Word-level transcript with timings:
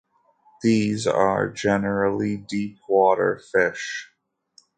These 0.63 1.05
are 1.05 1.47
generally 1.47 2.35
deepwater 2.35 3.39
fish. 3.53 4.09